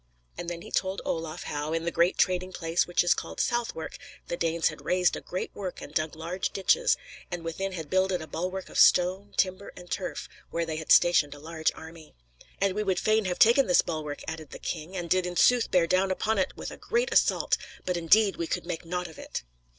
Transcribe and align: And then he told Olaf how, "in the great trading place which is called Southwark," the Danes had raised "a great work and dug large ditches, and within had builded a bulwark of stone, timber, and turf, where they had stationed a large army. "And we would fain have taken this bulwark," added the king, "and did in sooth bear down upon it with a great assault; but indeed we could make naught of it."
And 0.35 0.49
then 0.49 0.63
he 0.63 0.71
told 0.71 0.99
Olaf 1.05 1.43
how, 1.43 1.73
"in 1.73 1.85
the 1.85 1.91
great 1.91 2.17
trading 2.17 2.51
place 2.51 2.87
which 2.87 3.03
is 3.03 3.13
called 3.13 3.39
Southwark," 3.39 3.97
the 4.29 4.35
Danes 4.35 4.69
had 4.69 4.83
raised 4.83 5.15
"a 5.15 5.21
great 5.21 5.53
work 5.53 5.79
and 5.79 5.93
dug 5.93 6.15
large 6.15 6.49
ditches, 6.49 6.97
and 7.29 7.43
within 7.45 7.73
had 7.73 7.87
builded 7.87 8.19
a 8.19 8.25
bulwark 8.25 8.67
of 8.69 8.79
stone, 8.79 9.35
timber, 9.37 9.71
and 9.77 9.91
turf, 9.91 10.27
where 10.49 10.65
they 10.65 10.77
had 10.77 10.91
stationed 10.91 11.35
a 11.35 11.39
large 11.39 11.71
army. 11.75 12.15
"And 12.59 12.73
we 12.73 12.81
would 12.81 12.97
fain 12.99 13.25
have 13.25 13.37
taken 13.37 13.67
this 13.67 13.83
bulwark," 13.83 14.23
added 14.27 14.49
the 14.49 14.57
king, 14.57 14.97
"and 14.97 15.07
did 15.07 15.27
in 15.27 15.35
sooth 15.35 15.69
bear 15.69 15.85
down 15.85 16.09
upon 16.09 16.39
it 16.39 16.57
with 16.57 16.71
a 16.71 16.77
great 16.77 17.13
assault; 17.13 17.55
but 17.85 17.95
indeed 17.95 18.37
we 18.37 18.47
could 18.47 18.65
make 18.65 18.83
naught 18.83 19.07
of 19.07 19.19
it." 19.19 19.43